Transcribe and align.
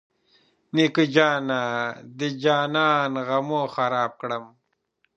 نیکه 0.75 1.03
جانه 1.13 1.61
د 2.17 2.19
جانان 2.43 3.11
غمو 3.27 3.61
خراب 3.75 4.11
کړم. 4.21 4.45